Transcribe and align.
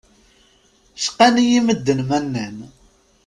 Cqan-iyi 1.03 1.59
medden 1.67 1.99
ma 2.07 2.19
nnan. 2.23 2.57